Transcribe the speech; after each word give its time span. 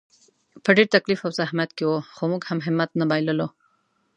په 0.63 0.69
ډېر 0.75 0.87
تکلیف 0.95 1.19
او 1.25 1.31
زحمت 1.39 1.69
کې 1.77 1.83
وو، 1.85 1.97
خو 2.15 2.23
موږ 2.31 2.41
هم 2.49 2.59
همت 2.65 2.89
نه 2.99 3.05
بایللو. 3.09 3.47